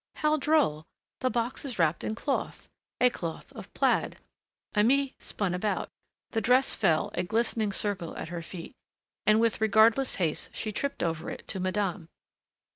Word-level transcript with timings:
"How 0.15 0.35
droll 0.37 0.87
the 1.19 1.29
box 1.29 1.63
is 1.63 1.77
wrapped 1.77 2.03
in 2.03 2.15
cloth, 2.15 2.67
a 2.99 3.11
cloth 3.11 3.53
of 3.53 3.71
plaid." 3.75 4.17
Aimée 4.75 5.13
spun 5.19 5.53
about. 5.53 5.89
The 6.31 6.41
dress 6.41 6.73
fell, 6.73 7.11
a 7.13 7.21
glistening 7.21 7.71
circle 7.71 8.17
at 8.17 8.29
her 8.29 8.41
feet, 8.41 8.73
and 9.27 9.39
with 9.39 9.61
regardless 9.61 10.15
haste 10.15 10.49
she 10.55 10.71
tripped 10.71 11.03
over 11.03 11.29
it 11.29 11.47
to 11.49 11.59
madame. 11.59 12.09